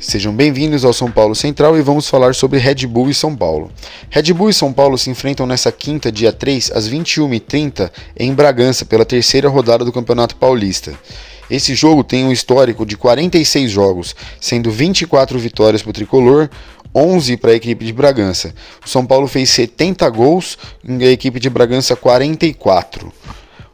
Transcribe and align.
Sejam 0.00 0.34
bem-vindos 0.34 0.82
ao 0.82 0.94
São 0.94 1.10
Paulo 1.10 1.34
Central 1.34 1.76
e 1.76 1.82
vamos 1.82 2.08
falar 2.08 2.34
sobre 2.34 2.58
Red 2.58 2.86
Bull 2.86 3.10
e 3.10 3.14
São 3.14 3.36
Paulo. 3.36 3.70
Red 4.08 4.32
Bull 4.32 4.48
e 4.48 4.54
São 4.54 4.72
Paulo 4.72 4.96
se 4.96 5.10
enfrentam 5.10 5.46
nessa 5.46 5.70
quinta, 5.70 6.10
dia 6.10 6.32
3, 6.32 6.72
às 6.74 6.88
21h30, 6.88 7.90
em 8.18 8.32
Bragança, 8.32 8.86
pela 8.86 9.04
terceira 9.04 9.50
rodada 9.50 9.84
do 9.84 9.92
Campeonato 9.92 10.36
Paulista. 10.36 10.94
Esse 11.50 11.74
jogo 11.74 12.02
tem 12.02 12.24
um 12.24 12.32
histórico 12.32 12.86
de 12.86 12.96
46 12.96 13.70
jogos, 13.70 14.16
sendo 14.40 14.70
24 14.70 15.38
vitórias 15.38 15.82
para 15.82 15.90
o 15.90 15.92
tricolor, 15.92 16.48
11 16.94 17.36
para 17.36 17.50
a 17.50 17.54
equipe 17.54 17.84
de 17.84 17.92
Bragança. 17.92 18.54
O 18.82 18.88
São 18.88 19.04
Paulo 19.04 19.28
fez 19.28 19.50
70 19.50 20.08
gols 20.08 20.56
e 20.82 21.04
a 21.04 21.10
equipe 21.10 21.38
de 21.38 21.50
Bragança 21.50 21.94
44. 21.94 23.12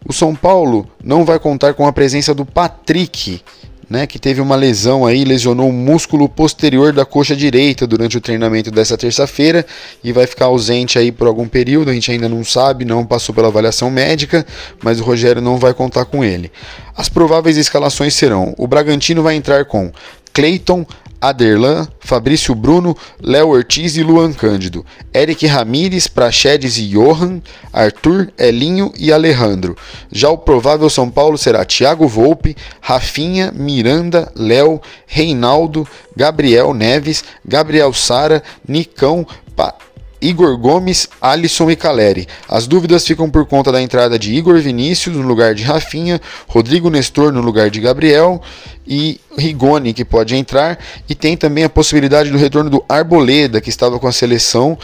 O 0.04 0.12
São 0.12 0.34
Paulo 0.34 0.90
não 1.02 1.24
vai 1.24 1.38
contar 1.38 1.74
com 1.74 1.86
a 1.86 1.92
presença 1.92 2.34
do 2.34 2.44
Patrick, 2.44 3.40
né, 3.88 4.06
que 4.06 4.18
teve 4.18 4.40
uma 4.40 4.56
lesão 4.56 5.06
aí, 5.06 5.24
lesionou 5.24 5.68
o 5.68 5.72
músculo 5.72 6.28
posterior 6.28 6.92
da 6.92 7.04
coxa 7.04 7.36
direita 7.36 7.86
durante 7.86 8.16
o 8.16 8.20
treinamento 8.20 8.70
dessa 8.70 8.96
terça-feira 8.96 9.64
e 10.02 10.12
vai 10.12 10.26
ficar 10.26 10.46
ausente 10.46 10.98
aí 10.98 11.12
por 11.12 11.28
algum 11.28 11.46
período, 11.46 11.90
a 11.90 11.94
gente 11.94 12.10
ainda 12.10 12.28
não 12.28 12.44
sabe, 12.44 12.84
não 12.84 13.04
passou 13.04 13.34
pela 13.34 13.48
avaliação 13.48 13.90
médica, 13.90 14.44
mas 14.82 15.00
o 15.00 15.04
Rogério 15.04 15.40
não 15.40 15.56
vai 15.56 15.72
contar 15.72 16.04
com 16.04 16.24
ele. 16.24 16.50
As 16.96 17.08
prováveis 17.08 17.56
escalações 17.56 18.14
serão: 18.14 18.54
o 18.58 18.66
Bragantino 18.66 19.22
vai 19.22 19.36
entrar 19.36 19.64
com 19.66 19.92
Cleiton, 20.36 20.84
Aderlan, 21.18 21.88
Fabrício 21.98 22.54
Bruno, 22.54 22.94
Léo 23.22 23.48
Ortiz 23.48 23.96
e 23.96 24.02
Luan 24.02 24.34
Cândido, 24.34 24.84
Eric 25.14 25.46
Ramires, 25.46 26.06
Praxedes 26.06 26.76
e 26.76 26.88
Johan, 26.88 27.40
Arthur, 27.72 28.30
Elinho 28.36 28.92
e 28.98 29.10
Alejandro. 29.10 29.74
Já 30.12 30.28
o 30.28 30.36
provável 30.36 30.90
São 30.90 31.10
Paulo 31.10 31.38
será 31.38 31.64
Thiago 31.64 32.06
Volpe, 32.06 32.54
Rafinha, 32.82 33.50
Miranda, 33.50 34.30
Léo, 34.36 34.78
Reinaldo, 35.06 35.88
Gabriel 36.14 36.74
Neves, 36.74 37.24
Gabriel 37.42 37.94
Sara, 37.94 38.42
Nicão, 38.68 39.26
pa 39.56 39.74
Igor 40.20 40.56
Gomes, 40.56 41.08
Alisson 41.20 41.70
e 41.70 41.76
Caleri. 41.76 42.26
As 42.48 42.66
dúvidas 42.66 43.06
ficam 43.06 43.30
por 43.30 43.46
conta 43.46 43.70
da 43.70 43.80
entrada 43.80 44.18
de 44.18 44.34
Igor 44.34 44.58
Vinícius 44.58 45.16
no 45.16 45.22
lugar 45.22 45.54
de 45.54 45.62
Rafinha, 45.62 46.20
Rodrigo 46.46 46.90
Nestor 46.90 47.32
no 47.32 47.40
lugar 47.40 47.70
de 47.70 47.80
Gabriel 47.80 48.40
e 48.86 49.20
Rigoni 49.36 49.92
que 49.92 50.04
pode 50.04 50.34
entrar. 50.34 50.78
E 51.08 51.14
tem 51.14 51.36
também 51.36 51.64
a 51.64 51.68
possibilidade 51.68 52.30
do 52.30 52.38
retorno 52.38 52.70
do 52.70 52.84
Arboleda, 52.88 53.60
que 53.60 53.68
estava 53.68 53.98
com 53.98 54.06
a 54.06 54.12
seleção 54.12 54.78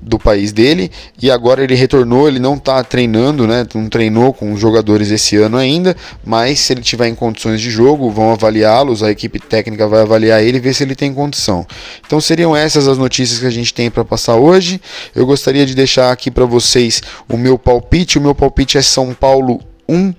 do 0.00 0.18
país 0.18 0.52
dele 0.52 0.90
e 1.20 1.30
agora 1.30 1.62
ele 1.62 1.74
retornou, 1.74 2.26
ele 2.26 2.38
não 2.38 2.54
está 2.54 2.82
treinando, 2.82 3.46
né? 3.46 3.66
Não 3.74 3.88
treinou 3.88 4.32
com 4.32 4.52
os 4.52 4.60
jogadores 4.60 5.10
esse 5.10 5.36
ano 5.36 5.56
ainda, 5.56 5.96
mas 6.24 6.60
se 6.60 6.72
ele 6.72 6.80
tiver 6.80 7.08
em 7.08 7.14
condições 7.14 7.60
de 7.60 7.70
jogo, 7.70 8.10
vão 8.10 8.32
avaliá-los, 8.32 9.02
a 9.02 9.10
equipe 9.10 9.38
técnica 9.38 9.86
vai 9.86 10.00
avaliar 10.00 10.42
ele 10.42 10.56
e 10.56 10.60
ver 10.60 10.74
se 10.74 10.82
ele 10.82 10.94
tem 10.94 11.12
condição. 11.12 11.66
Então 12.06 12.20
seriam 12.20 12.56
essas 12.56 12.88
as 12.88 12.96
notícias 12.96 13.38
que 13.38 13.46
a 13.46 13.50
gente 13.50 13.74
tem 13.74 13.90
para 13.90 14.04
passar 14.04 14.36
hoje. 14.36 14.80
Eu 15.14 15.26
gostaria 15.26 15.66
de 15.66 15.74
deixar 15.74 16.10
aqui 16.10 16.30
para 16.30 16.44
vocês 16.44 17.02
o 17.28 17.36
meu 17.36 17.58
palpite. 17.58 18.18
O 18.18 18.22
meu 18.22 18.34
palpite 18.34 18.78
é 18.78 18.82
São 18.82 19.12
Paulo 19.12 19.60
1, 19.88 20.14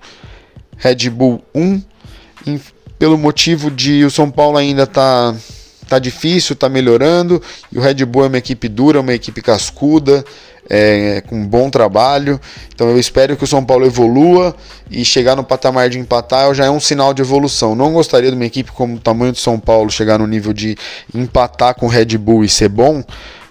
Red 0.77 1.09
Bull 1.09 1.41
1, 1.55 1.81
pelo 2.99 3.17
motivo 3.17 3.71
de 3.71 4.03
o 4.03 4.11
São 4.11 4.29
Paulo 4.29 4.57
ainda 4.57 4.85
tá 4.85 5.35
tá 5.91 5.99
difícil, 5.99 6.55
tá 6.55 6.69
melhorando, 6.69 7.41
e 7.69 7.77
o 7.77 7.81
Red 7.81 8.05
Bull 8.05 8.23
é 8.23 8.27
uma 8.27 8.37
equipe 8.37 8.69
dura, 8.69 9.01
uma 9.01 9.13
equipe 9.13 9.41
cascuda, 9.41 10.23
é, 10.69 11.21
com 11.27 11.45
bom 11.45 11.69
trabalho. 11.69 12.39
Então 12.73 12.89
eu 12.89 12.97
espero 12.97 13.35
que 13.35 13.43
o 13.43 13.47
São 13.47 13.65
Paulo 13.65 13.85
evolua 13.85 14.55
e 14.89 15.03
chegar 15.03 15.35
no 15.35 15.43
patamar 15.43 15.89
de 15.89 15.99
empatar 15.99 16.53
já 16.53 16.63
é 16.63 16.69
um 16.69 16.79
sinal 16.79 17.13
de 17.13 17.21
evolução. 17.21 17.75
Não 17.75 17.91
gostaria 17.91 18.29
de 18.29 18.37
uma 18.37 18.45
equipe 18.45 18.71
como 18.71 18.95
o 18.95 18.99
tamanho 18.99 19.33
do 19.33 19.37
São 19.37 19.59
Paulo 19.59 19.91
chegar 19.91 20.17
no 20.17 20.25
nível 20.25 20.53
de 20.53 20.77
empatar 21.13 21.75
com 21.75 21.87
o 21.87 21.89
Red 21.89 22.17
Bull 22.17 22.45
e 22.45 22.47
ser 22.47 22.69
bom, 22.69 23.03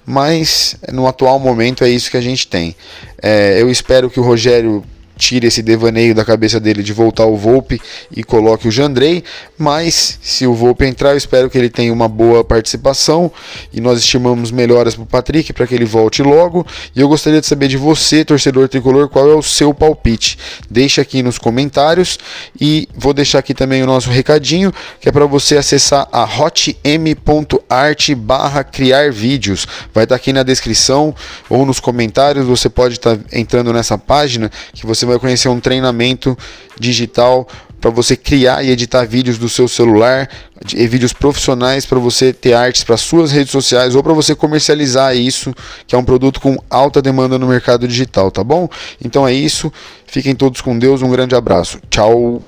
mas 0.06 0.76
no 0.90 1.06
atual 1.06 1.38
momento 1.38 1.84
é 1.84 1.90
isso 1.90 2.10
que 2.10 2.16
a 2.16 2.22
gente 2.22 2.46
tem. 2.46 2.74
É, 3.20 3.60
eu 3.60 3.70
espero 3.70 4.08
que 4.08 4.18
o 4.18 4.22
Rogério 4.22 4.82
tire 5.20 5.46
esse 5.46 5.62
devaneio 5.62 6.14
da 6.14 6.24
cabeça 6.24 6.58
dele 6.58 6.82
de 6.82 6.92
voltar 6.94 7.26
o 7.26 7.36
Volpe 7.36 7.80
e 8.10 8.24
coloque 8.24 8.66
o 8.66 8.70
Jandrei, 8.70 9.22
mas 9.58 10.18
se 10.22 10.46
o 10.46 10.54
Volpe 10.54 10.86
entrar, 10.86 11.10
eu 11.10 11.18
espero 11.18 11.50
que 11.50 11.58
ele 11.58 11.68
tenha 11.68 11.92
uma 11.92 12.08
boa 12.08 12.42
participação 12.42 13.30
e 13.72 13.80
nós 13.80 13.98
estimamos 13.98 14.50
melhoras 14.50 14.94
para 14.94 15.02
o 15.02 15.06
Patrick 15.06 15.52
para 15.52 15.66
que 15.66 15.74
ele 15.74 15.84
volte 15.84 16.22
logo. 16.22 16.66
E 16.96 17.00
eu 17.00 17.08
gostaria 17.08 17.40
de 17.40 17.46
saber 17.46 17.68
de 17.68 17.76
você, 17.76 18.24
torcedor 18.24 18.68
tricolor, 18.68 19.08
qual 19.08 19.30
é 19.30 19.34
o 19.34 19.42
seu 19.42 19.74
palpite. 19.74 20.38
Deixa 20.70 21.02
aqui 21.02 21.22
nos 21.22 21.36
comentários 21.36 22.18
e 22.58 22.88
vou 22.96 23.12
deixar 23.12 23.40
aqui 23.40 23.52
também 23.52 23.82
o 23.82 23.86
nosso 23.86 24.08
recadinho, 24.08 24.72
que 25.00 25.08
é 25.08 25.12
para 25.12 25.26
você 25.26 25.58
acessar 25.58 26.08
a 26.10 26.24
hotm.art 26.24 28.10
barra 28.14 28.64
criar 28.64 29.12
vídeos. 29.12 29.66
Vai 29.92 30.04
estar 30.04 30.14
tá 30.14 30.16
aqui 30.16 30.32
na 30.32 30.42
descrição 30.42 31.14
ou 31.50 31.66
nos 31.66 31.78
comentários, 31.78 32.46
você 32.46 32.70
pode 32.70 32.94
estar 32.94 33.16
tá 33.16 33.22
entrando 33.32 33.72
nessa 33.72 33.98
página 33.98 34.50
que 34.72 34.86
você 34.86 35.09
vai 35.10 35.18
conhecer 35.18 35.48
um 35.48 35.60
treinamento 35.60 36.36
digital 36.78 37.46
para 37.80 37.90
você 37.90 38.14
criar 38.14 38.62
e 38.62 38.70
editar 38.70 39.04
vídeos 39.06 39.38
do 39.38 39.48
seu 39.48 39.66
celular, 39.66 40.28
e 40.74 40.86
vídeos 40.86 41.12
profissionais 41.12 41.86
para 41.86 41.98
você 41.98 42.32
ter 42.32 42.52
artes 42.52 42.84
para 42.84 42.96
suas 42.96 43.32
redes 43.32 43.50
sociais 43.50 43.94
ou 43.94 44.02
para 44.02 44.12
você 44.12 44.34
comercializar 44.34 45.16
isso, 45.16 45.54
que 45.86 45.94
é 45.94 45.98
um 45.98 46.04
produto 46.04 46.40
com 46.40 46.58
alta 46.68 47.00
demanda 47.00 47.38
no 47.38 47.46
mercado 47.46 47.88
digital, 47.88 48.30
tá 48.30 48.44
bom? 48.44 48.68
Então 49.02 49.26
é 49.26 49.32
isso. 49.32 49.72
Fiquem 50.06 50.34
todos 50.34 50.60
com 50.60 50.78
Deus, 50.78 51.00
um 51.00 51.10
grande 51.10 51.34
abraço. 51.34 51.80
Tchau. 51.88 52.42